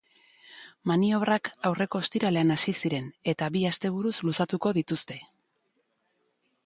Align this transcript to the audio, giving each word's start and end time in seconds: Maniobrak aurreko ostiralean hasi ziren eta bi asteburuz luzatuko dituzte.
Maniobrak 0.91 1.49
aurreko 1.69 2.01
ostiralean 2.05 2.53
hasi 2.55 2.75
ziren 2.83 3.11
eta 3.35 3.51
bi 3.57 3.61
asteburuz 3.73 4.15
luzatuko 4.31 4.73
dituzte. 4.79 5.23